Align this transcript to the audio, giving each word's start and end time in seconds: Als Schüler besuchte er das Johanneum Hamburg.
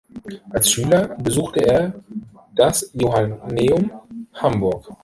Als 0.49 0.71
Schüler 0.71 1.09
besuchte 1.19 1.59
er 1.63 1.93
das 2.55 2.89
Johanneum 2.95 3.91
Hamburg. 4.33 4.91